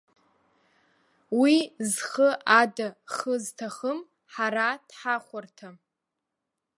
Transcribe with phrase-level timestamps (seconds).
[1.39, 1.55] Уи,
[1.91, 3.99] зхы ада хы зҭахым,
[4.33, 5.75] ҳара дҳахәарҭам!